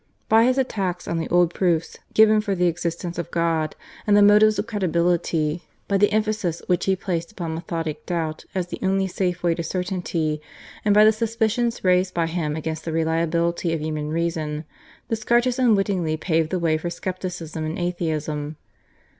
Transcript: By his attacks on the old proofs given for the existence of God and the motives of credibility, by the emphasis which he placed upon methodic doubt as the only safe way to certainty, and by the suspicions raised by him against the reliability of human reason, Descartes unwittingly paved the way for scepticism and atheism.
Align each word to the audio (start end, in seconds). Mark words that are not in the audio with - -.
By 0.27 0.45
his 0.45 0.57
attacks 0.57 1.07
on 1.07 1.19
the 1.19 1.29
old 1.29 1.53
proofs 1.53 1.95
given 2.15 2.41
for 2.41 2.55
the 2.55 2.65
existence 2.65 3.19
of 3.19 3.29
God 3.29 3.75
and 4.07 4.17
the 4.17 4.23
motives 4.23 4.57
of 4.57 4.65
credibility, 4.65 5.61
by 5.87 5.99
the 5.99 6.11
emphasis 6.11 6.59
which 6.65 6.85
he 6.85 6.95
placed 6.95 7.31
upon 7.31 7.53
methodic 7.53 8.07
doubt 8.07 8.45
as 8.55 8.65
the 8.69 8.79
only 8.81 9.05
safe 9.05 9.43
way 9.43 9.53
to 9.53 9.61
certainty, 9.61 10.41
and 10.83 10.95
by 10.95 11.05
the 11.05 11.11
suspicions 11.11 11.83
raised 11.83 12.15
by 12.15 12.25
him 12.25 12.55
against 12.55 12.83
the 12.83 12.91
reliability 12.91 13.73
of 13.73 13.79
human 13.79 14.09
reason, 14.09 14.65
Descartes 15.09 15.59
unwittingly 15.59 16.17
paved 16.17 16.49
the 16.49 16.57
way 16.57 16.77
for 16.79 16.89
scepticism 16.89 17.63
and 17.63 17.77
atheism. 17.77 18.55